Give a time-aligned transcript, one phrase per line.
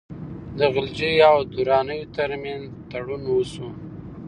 [0.57, 3.67] د غلجیو او درانیو ترمنځ تړون وسو.